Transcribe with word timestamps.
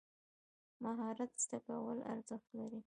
مهارت 0.83 1.31
زده 1.43 1.59
کول 1.67 1.99
ارزښت 2.13 2.49
لري. 2.59 2.79